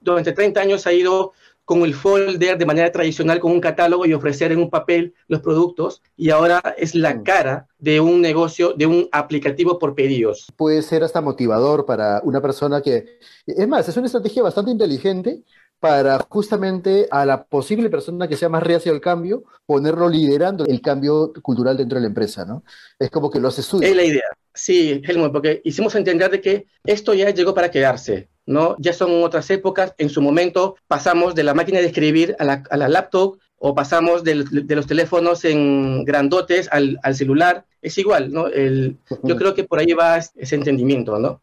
durante 0.00 0.32
30 0.32 0.60
años 0.60 0.86
ha 0.86 0.92
ido 0.92 1.32
con 1.64 1.82
el 1.82 1.94
folder 1.94 2.58
de 2.58 2.66
manera 2.66 2.92
tradicional 2.92 3.40
con 3.40 3.52
un 3.52 3.60
catálogo 3.60 4.06
y 4.06 4.12
ofrecer 4.12 4.52
en 4.52 4.58
un 4.58 4.70
papel 4.70 5.14
los 5.28 5.40
productos 5.40 6.02
y 6.16 6.30
ahora 6.30 6.60
es 6.76 6.94
la 6.94 7.14
mm. 7.14 7.22
cara 7.22 7.68
de 7.78 8.00
un 8.00 8.20
negocio, 8.20 8.72
de 8.72 8.86
un 8.86 9.08
aplicativo 9.12 9.78
por 9.78 9.94
pedidos. 9.94 10.46
Puede 10.56 10.82
ser 10.82 11.02
hasta 11.04 11.20
motivador 11.20 11.86
para 11.86 12.20
una 12.24 12.40
persona 12.40 12.82
que, 12.82 13.18
es 13.46 13.68
más, 13.68 13.88
es 13.88 13.96
una 13.96 14.06
estrategia 14.06 14.42
bastante 14.42 14.70
inteligente 14.70 15.42
para 15.80 16.18
justamente 16.30 17.06
a 17.10 17.26
la 17.26 17.44
posible 17.44 17.90
persona 17.90 18.26
que 18.26 18.36
sea 18.36 18.48
más 18.48 18.62
reacia 18.62 18.90
al 18.90 19.02
cambio, 19.02 19.44
ponerlo 19.66 20.08
liderando 20.08 20.64
el 20.64 20.80
cambio 20.80 21.32
cultural 21.42 21.76
dentro 21.76 21.96
de 21.96 22.02
la 22.02 22.08
empresa, 22.08 22.46
¿no? 22.46 22.64
Es 22.98 23.10
como 23.10 23.30
que 23.30 23.38
lo 23.38 23.48
hace 23.48 23.60
suyo. 23.60 23.86
Es 23.86 23.94
la 23.94 24.04
idea. 24.04 24.24
Sí, 24.54 25.02
Helmut, 25.04 25.32
porque 25.32 25.60
hicimos 25.64 25.94
entender 25.94 26.30
de 26.30 26.40
que 26.40 26.66
esto 26.84 27.12
ya 27.12 27.28
llegó 27.30 27.52
para 27.52 27.70
quedarse. 27.70 28.30
¿No? 28.46 28.76
Ya 28.78 28.92
son 28.92 29.22
otras 29.22 29.50
épocas. 29.50 29.94
En 29.98 30.08
su 30.08 30.20
momento 30.20 30.76
pasamos 30.86 31.34
de 31.34 31.44
la 31.44 31.54
máquina 31.54 31.80
de 31.80 31.86
escribir 31.86 32.36
a 32.38 32.44
la, 32.44 32.88
laptop 32.88 33.38
o 33.58 33.74
pasamos 33.74 34.24
de, 34.24 34.34
los 34.34 34.86
teléfonos 34.86 35.44
en 35.44 36.04
grandotes 36.04 36.68
al, 36.70 36.98
celular. 37.14 37.64
Es 37.80 37.98
igual, 37.98 38.32
¿no? 38.32 38.46
El, 38.48 38.98
yo 39.22 39.36
creo 39.36 39.54
que 39.54 39.64
por 39.64 39.78
ahí 39.78 39.92
va 39.92 40.18
ese 40.18 40.54
entendimiento, 40.54 41.18
¿no? 41.18 41.40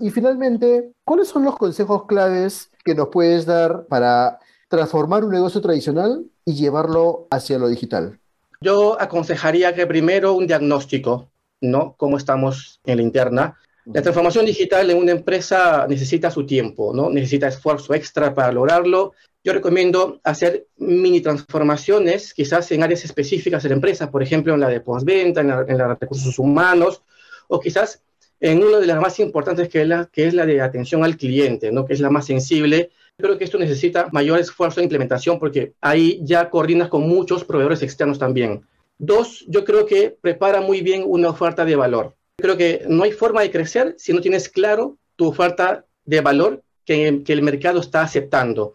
y 0.00 0.10
finalmente, 0.10 0.90
¿cuáles 1.04 1.28
son 1.28 1.44
los 1.44 1.56
consejos 1.56 2.06
claves 2.06 2.70
que 2.84 2.94
nos 2.94 3.08
puedes 3.08 3.46
dar 3.46 3.86
para 3.86 4.40
transformar 4.68 5.24
un 5.24 5.30
negocio 5.30 5.60
tradicional 5.60 6.24
y 6.44 6.54
llevarlo 6.54 7.28
hacia 7.30 7.58
lo 7.58 7.68
digital? 7.68 8.18
Yo 8.60 9.00
aconsejaría 9.00 9.74
que 9.74 9.86
primero 9.86 10.32
un 10.32 10.46
diagnóstico, 10.46 11.30
¿no? 11.60 11.94
Cómo 11.96 12.16
estamos 12.16 12.80
en 12.84 12.96
la 12.96 13.02
interna. 13.02 13.58
La 13.86 14.00
transformación 14.00 14.46
digital 14.46 14.90
en 14.90 14.96
una 14.96 15.12
empresa 15.12 15.86
necesita 15.86 16.30
su 16.30 16.46
tiempo, 16.46 16.94
¿no? 16.94 17.10
Necesita 17.10 17.48
esfuerzo 17.48 17.92
extra 17.92 18.34
para 18.34 18.50
lograrlo. 18.50 19.12
Yo 19.42 19.52
recomiendo 19.52 20.20
hacer 20.24 20.68
mini 20.78 21.20
transformaciones, 21.20 22.32
quizás 22.32 22.72
en 22.72 22.82
áreas 22.82 23.04
específicas 23.04 23.62
de 23.62 23.68
la 23.68 23.74
empresa, 23.74 24.10
por 24.10 24.22
ejemplo, 24.22 24.54
en 24.54 24.60
la 24.60 24.68
de 24.68 24.80
postventa, 24.80 25.42
en 25.42 25.48
la, 25.48 25.64
de 25.64 25.94
recursos 26.00 26.38
humanos, 26.38 27.02
o 27.48 27.60
quizás 27.60 28.02
en 28.40 28.64
una 28.64 28.78
de 28.78 28.86
las 28.86 29.00
más 29.00 29.20
importantes, 29.20 29.68
que 29.68 29.82
es 29.82 29.88
la, 29.88 30.08
que 30.10 30.26
es 30.26 30.32
la 30.32 30.46
de 30.46 30.62
atención 30.62 31.04
al 31.04 31.18
cliente, 31.18 31.70
¿no? 31.70 31.84
Que 31.84 31.92
es 31.92 32.00
la 32.00 32.08
más 32.08 32.24
sensible. 32.24 32.90
Creo 33.18 33.36
que 33.36 33.44
esto 33.44 33.58
necesita 33.58 34.08
mayor 34.12 34.40
esfuerzo 34.40 34.80
de 34.80 34.84
implementación 34.84 35.38
porque 35.38 35.74
ahí 35.82 36.20
ya 36.22 36.48
coordinas 36.48 36.88
con 36.88 37.06
muchos 37.06 37.44
proveedores 37.44 37.82
externos 37.82 38.18
también. 38.18 38.66
Dos, 38.96 39.44
yo 39.46 39.62
creo 39.64 39.84
que 39.84 40.16
prepara 40.18 40.62
muy 40.62 40.80
bien 40.80 41.04
una 41.06 41.28
oferta 41.28 41.66
de 41.66 41.76
valor. 41.76 42.14
Creo 42.36 42.56
que 42.56 42.84
no 42.88 43.04
hay 43.04 43.12
forma 43.12 43.42
de 43.42 43.50
crecer 43.50 43.94
si 43.98 44.12
no 44.12 44.20
tienes 44.20 44.48
claro 44.48 44.98
tu 45.16 45.28
oferta 45.28 45.86
de 46.04 46.20
valor 46.20 46.62
que, 46.84 47.22
que 47.24 47.32
el 47.32 47.42
mercado 47.42 47.80
está 47.80 48.02
aceptando. 48.02 48.74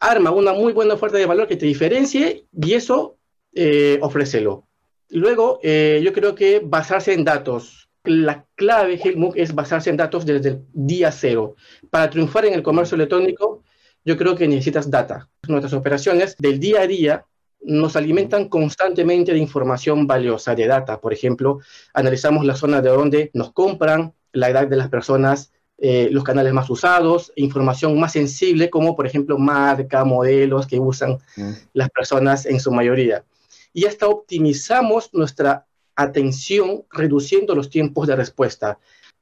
Arma 0.00 0.30
una 0.30 0.52
muy 0.52 0.72
buena 0.72 0.94
oferta 0.94 1.18
de 1.18 1.26
valor 1.26 1.46
que 1.46 1.56
te 1.56 1.66
diferencie 1.66 2.46
y 2.52 2.74
eso 2.74 3.18
eh, 3.52 3.98
ofrécelo. 4.02 4.66
Luego, 5.10 5.58
eh, 5.62 6.00
yo 6.04 6.12
creo 6.12 6.34
que 6.34 6.60
basarse 6.64 7.12
en 7.12 7.24
datos. 7.24 7.88
La 8.04 8.46
clave, 8.54 8.98
Helmut, 9.02 9.36
es 9.36 9.54
basarse 9.54 9.90
en 9.90 9.96
datos 9.96 10.24
desde 10.24 10.50
el 10.50 10.64
día 10.72 11.12
cero. 11.12 11.56
Para 11.90 12.08
triunfar 12.08 12.46
en 12.46 12.54
el 12.54 12.62
comercio 12.62 12.94
electrónico, 12.94 13.62
yo 14.04 14.16
creo 14.16 14.36
que 14.36 14.48
necesitas 14.48 14.90
data. 14.90 15.28
Nuestras 15.48 15.74
operaciones 15.74 16.36
del 16.38 16.60
día 16.60 16.82
a 16.82 16.86
día 16.86 17.26
nos 17.62 17.96
alimentan 17.96 18.48
constantemente 18.48 19.32
de 19.32 19.38
información 19.38 20.06
valiosa, 20.06 20.54
de 20.54 20.66
data. 20.66 21.00
Por 21.00 21.12
ejemplo, 21.12 21.60
analizamos 21.94 22.44
la 22.44 22.56
zona 22.56 22.80
de 22.80 22.90
donde 22.90 23.30
nos 23.34 23.52
compran, 23.52 24.14
la 24.32 24.50
edad 24.50 24.66
de 24.66 24.76
las 24.76 24.88
personas, 24.88 25.52
eh, 25.78 26.08
los 26.10 26.24
canales 26.24 26.52
más 26.52 26.68
usados, 26.68 27.32
información 27.36 27.98
más 27.98 28.12
sensible 28.12 28.68
como 28.68 28.94
por 28.94 29.06
ejemplo 29.06 29.38
marca, 29.38 30.04
modelos 30.04 30.66
que 30.66 30.78
usan 30.78 31.18
mm. 31.36 31.52
las 31.72 31.88
personas 31.90 32.44
en 32.44 32.60
su 32.60 32.70
mayoría. 32.70 33.24
Y 33.72 33.86
hasta 33.86 34.06
optimizamos 34.06 35.14
nuestra 35.14 35.66
atención 35.96 36.84
reduciendo 36.90 37.54
los 37.54 37.70
tiempos 37.70 38.06
de 38.06 38.16
respuesta. 38.16 38.78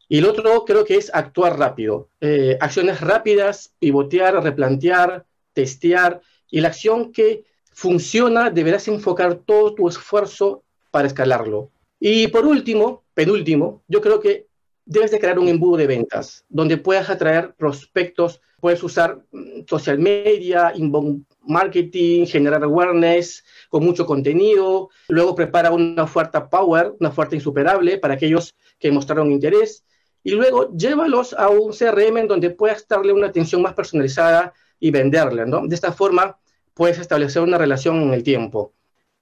Y 0.08 0.18
el 0.18 0.24
otro 0.24 0.64
creo 0.64 0.84
que 0.84 0.96
es 0.96 1.10
actuar 1.14 1.58
rápido. 1.58 2.08
Eh, 2.20 2.56
acciones 2.60 3.00
rápidas, 3.00 3.74
pivotear, 3.78 4.42
replantear, 4.42 5.26
testear. 5.52 6.22
Y 6.50 6.60
la 6.60 6.68
acción 6.68 7.12
que 7.12 7.44
funciona, 7.78 8.50
deberás 8.50 8.88
enfocar 8.88 9.36
todo 9.36 9.72
tu 9.72 9.88
esfuerzo 9.88 10.64
para 10.90 11.06
escalarlo. 11.06 11.70
Y 12.00 12.26
por 12.26 12.44
último, 12.44 13.04
penúltimo, 13.14 13.84
yo 13.86 14.00
creo 14.00 14.18
que 14.18 14.48
debes 14.84 15.12
de 15.12 15.20
crear 15.20 15.38
un 15.38 15.46
embudo 15.46 15.76
de 15.76 15.86
ventas 15.86 16.44
donde 16.48 16.76
puedas 16.76 17.08
atraer 17.08 17.54
prospectos, 17.54 18.40
puedes 18.58 18.82
usar 18.82 19.22
mm, 19.30 19.60
social 19.68 19.96
media, 20.00 20.72
inbound 20.74 21.24
marketing, 21.42 22.26
generar 22.26 22.64
awareness 22.64 23.44
con 23.68 23.84
mucho 23.84 24.04
contenido, 24.04 24.90
luego 25.06 25.36
prepara 25.36 25.70
una 25.70 26.02
oferta 26.02 26.50
power, 26.50 26.94
una 26.98 27.10
oferta 27.10 27.36
insuperable 27.36 27.98
para 27.98 28.14
aquellos 28.14 28.56
que 28.80 28.90
mostraron 28.90 29.30
interés 29.30 29.84
y 30.24 30.32
luego 30.32 30.76
llévalos 30.76 31.32
a 31.32 31.48
un 31.48 31.72
CRM 31.72 32.16
en 32.18 32.26
donde 32.26 32.50
puedas 32.50 32.84
darle 32.88 33.12
una 33.12 33.28
atención 33.28 33.62
más 33.62 33.74
personalizada 33.74 34.52
y 34.80 34.90
venderle, 34.90 35.46
¿no? 35.46 35.64
De 35.64 35.76
esta 35.76 35.92
forma 35.92 36.36
puedes 36.78 37.00
establecer 37.00 37.42
una 37.42 37.58
relación 37.58 38.00
en 38.00 38.14
el 38.14 38.22
tiempo. 38.22 38.72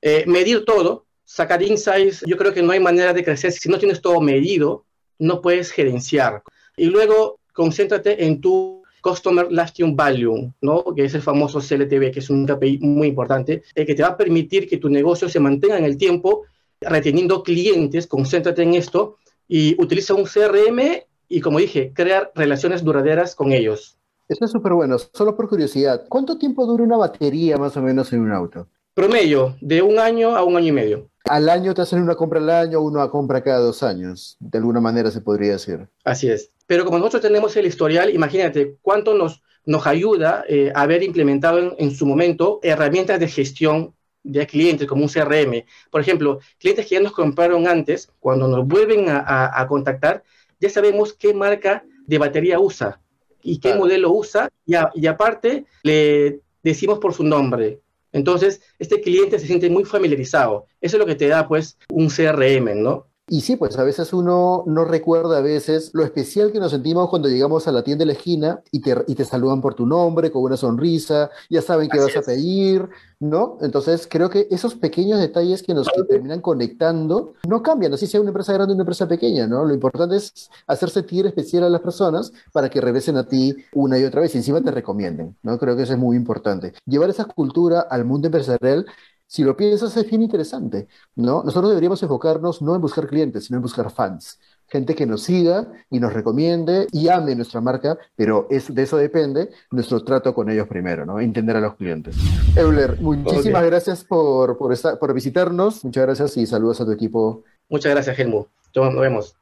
Eh, 0.02 0.24
medir 0.26 0.66
todo, 0.66 1.06
sacar 1.24 1.62
insights, 1.62 2.22
yo 2.26 2.36
creo 2.36 2.52
que 2.52 2.62
no 2.62 2.72
hay 2.72 2.80
manera 2.80 3.14
de 3.14 3.24
crecer 3.24 3.50
si 3.50 3.70
no 3.70 3.78
tienes 3.78 4.02
todo 4.02 4.20
medido, 4.20 4.84
no 5.18 5.40
puedes 5.40 5.70
gerenciar. 5.70 6.42
Y 6.76 6.84
luego, 6.84 7.40
concéntrate 7.54 8.26
en 8.26 8.42
tu 8.42 8.82
Customer 9.00 9.50
Lifetime 9.50 9.94
Value, 9.94 10.52
¿no? 10.60 10.84
que 10.94 11.06
es 11.06 11.14
el 11.14 11.22
famoso 11.22 11.60
CLTV, 11.60 12.10
que 12.12 12.18
es 12.18 12.28
un 12.28 12.46
KPI 12.46 12.80
muy 12.82 13.08
importante, 13.08 13.62
eh, 13.74 13.86
que 13.86 13.94
te 13.94 14.02
va 14.02 14.08
a 14.08 14.16
permitir 14.18 14.68
que 14.68 14.76
tu 14.76 14.90
negocio 14.90 15.26
se 15.26 15.40
mantenga 15.40 15.78
en 15.78 15.84
el 15.84 15.96
tiempo, 15.96 16.42
reteniendo 16.82 17.42
clientes, 17.42 18.06
concéntrate 18.06 18.62
en 18.64 18.74
esto 18.74 19.16
y 19.48 19.80
utiliza 19.82 20.12
un 20.12 20.24
CRM 20.24 21.04
y, 21.26 21.40
como 21.40 21.58
dije, 21.58 21.92
crear 21.94 22.32
relaciones 22.34 22.84
duraderas 22.84 23.34
con 23.34 23.52
ellos. 23.52 23.96
Eso 24.28 24.44
es 24.44 24.50
súper 24.50 24.72
bueno. 24.72 24.96
Solo 24.98 25.36
por 25.36 25.48
curiosidad, 25.48 26.04
¿cuánto 26.08 26.36
tiempo 26.36 26.66
dura 26.66 26.82
una 26.82 26.96
batería 26.96 27.56
más 27.58 27.76
o 27.76 27.82
menos 27.82 28.12
en 28.12 28.22
un 28.22 28.32
auto? 28.32 28.66
Promedio, 28.92 29.56
de 29.60 29.82
un 29.82 30.00
año 30.00 30.36
a 30.36 30.42
un 30.42 30.56
año 30.56 30.68
y 30.68 30.72
medio. 30.72 31.10
¿Al 31.24 31.48
año 31.48 31.74
te 31.74 31.82
hacen 31.82 32.02
una 32.02 32.16
compra 32.16 32.40
al 32.40 32.50
año 32.50 32.80
una 32.80 33.08
compra 33.08 33.42
cada 33.42 33.60
dos 33.60 33.84
años? 33.84 34.36
De 34.40 34.58
alguna 34.58 34.80
manera 34.80 35.12
se 35.12 35.20
podría 35.20 35.52
decir. 35.52 35.88
Así 36.02 36.28
es. 36.28 36.50
Pero 36.66 36.84
como 36.84 36.98
nosotros 36.98 37.22
tenemos 37.22 37.56
el 37.56 37.66
historial, 37.66 38.10
imagínate 38.10 38.78
cuánto 38.82 39.14
nos, 39.14 39.42
nos 39.64 39.86
ayuda 39.86 40.44
eh, 40.48 40.72
haber 40.74 41.04
implementado 41.04 41.76
en, 41.78 41.90
su 41.92 42.04
momento 42.04 42.58
herramientas 42.64 43.20
de 43.20 43.28
gestión 43.28 43.94
de 44.24 44.44
clientes 44.48 44.88
como 44.88 45.04
un 45.04 45.08
CRM. 45.08 45.64
Por 45.90 46.00
ejemplo, 46.00 46.40
clientes 46.58 46.86
que 46.86 46.96
ya 46.96 47.00
nos 47.00 47.12
compraron 47.12 47.68
antes, 47.68 48.10
cuando 48.18 48.48
nos 48.48 48.66
vuelven 48.66 49.06
a 49.08 49.64
contactar, 49.68 50.24
ya 50.58 50.68
sabemos 50.68 51.12
qué 51.12 51.32
marca 51.32 51.84
de 52.06 52.18
batería 52.18 52.58
usa 52.58 53.00
y 53.42 53.58
qué 53.58 53.74
modelo 53.74 54.12
usa, 54.12 54.50
y, 54.64 55.06
aparte 55.06 55.64
le 55.82 56.40
decimos 56.62 56.98
por 56.98 57.14
su 57.14 57.24
nombre. 57.24 57.80
Entonces, 58.12 58.60
este 58.78 59.00
cliente 59.00 59.38
se 59.38 59.46
siente 59.46 59.68
muy 59.68 59.84
familiarizado. 59.84 60.66
Eso 60.80 60.96
es 60.96 61.00
lo 61.00 61.06
que 61.06 61.14
te 61.14 61.28
da, 61.28 61.46
pues, 61.46 61.78
un 61.90 62.08
CRM, 62.08 62.74
¿no? 62.74 63.06
Y 63.28 63.40
sí, 63.40 63.56
pues 63.56 63.76
a 63.76 63.82
veces 63.82 64.12
uno 64.12 64.62
no 64.66 64.84
recuerda 64.84 65.38
a 65.38 65.40
veces 65.40 65.90
lo 65.94 66.04
especial 66.04 66.52
que 66.52 66.60
nos 66.60 66.70
sentimos 66.70 67.10
cuando 67.10 67.28
llegamos 67.28 67.66
a 67.66 67.72
la 67.72 67.82
tienda 67.82 68.02
de 68.02 68.06
la 68.06 68.12
esquina 68.12 68.60
y 68.70 68.80
te, 68.80 68.94
y 69.08 69.16
te 69.16 69.24
saludan 69.24 69.60
por 69.60 69.74
tu 69.74 69.84
nombre, 69.84 70.30
con 70.30 70.44
una 70.44 70.56
sonrisa, 70.56 71.30
ya 71.50 71.60
saben 71.60 71.88
qué 71.88 71.98
vas 71.98 72.16
a 72.16 72.22
pedir, 72.22 72.88
¿no? 73.18 73.58
Entonces 73.62 74.06
creo 74.08 74.30
que 74.30 74.46
esos 74.52 74.76
pequeños 74.76 75.18
detalles 75.18 75.64
que 75.64 75.74
nos 75.74 75.88
terminan 76.08 76.40
conectando 76.40 77.34
no 77.48 77.64
cambian, 77.64 77.92
así 77.94 78.06
sea 78.06 78.20
una 78.20 78.30
empresa 78.30 78.52
grande 78.52 78.74
o 78.74 78.76
una 78.76 78.82
empresa 78.82 79.08
pequeña, 79.08 79.48
¿no? 79.48 79.64
Lo 79.64 79.74
importante 79.74 80.14
es 80.14 80.48
hacer 80.68 80.90
sentir 80.90 81.26
especial 81.26 81.64
a 81.64 81.68
las 81.68 81.80
personas 81.80 82.32
para 82.52 82.68
que 82.68 82.80
regresen 82.80 83.16
a 83.16 83.26
ti 83.26 83.56
una 83.72 83.98
y 83.98 84.04
otra 84.04 84.20
vez 84.20 84.36
y 84.36 84.38
encima 84.38 84.60
te 84.60 84.70
recomienden, 84.70 85.36
¿no? 85.42 85.58
Creo 85.58 85.74
que 85.76 85.82
eso 85.82 85.94
es 85.94 85.98
muy 85.98 86.16
importante. 86.16 86.74
Llevar 86.84 87.10
esa 87.10 87.24
cultura 87.24 87.80
al 87.80 88.04
mundo 88.04 88.28
empresarial 88.28 88.86
si 89.26 89.42
lo 89.42 89.56
piensas, 89.56 89.96
es 89.96 90.08
bien 90.08 90.22
interesante, 90.22 90.86
¿no? 91.16 91.42
Nosotros 91.42 91.70
deberíamos 91.70 92.02
enfocarnos 92.02 92.62
no 92.62 92.74
en 92.74 92.80
buscar 92.80 93.06
clientes, 93.06 93.46
sino 93.46 93.58
en 93.58 93.62
buscar 93.62 93.90
fans. 93.90 94.38
Gente 94.68 94.94
que 94.94 95.06
nos 95.06 95.22
siga 95.22 95.70
y 95.90 96.00
nos 96.00 96.12
recomiende 96.12 96.86
y 96.92 97.08
ame 97.08 97.34
nuestra 97.34 97.60
marca, 97.60 97.98
pero 98.16 98.46
es, 98.50 98.72
de 98.74 98.82
eso 98.82 98.96
depende 98.96 99.50
nuestro 99.70 100.02
trato 100.02 100.34
con 100.34 100.50
ellos 100.50 100.66
primero, 100.68 101.06
¿no? 101.06 101.20
Entender 101.20 101.56
a 101.56 101.60
los 101.60 101.74
clientes. 101.76 102.16
Euler, 102.56 103.00
muchísimas 103.00 103.64
gracias 103.64 104.04
por, 104.04 104.58
por, 104.58 104.76
por 104.98 105.14
visitarnos. 105.14 105.84
Muchas 105.84 106.04
gracias 106.04 106.36
y 106.36 106.46
saludos 106.46 106.80
a 106.80 106.84
tu 106.84 106.92
equipo. 106.92 107.44
Muchas 107.68 107.92
gracias, 107.92 108.18
Helmut. 108.18 108.48
Nos 108.74 109.00
vemos. 109.00 109.36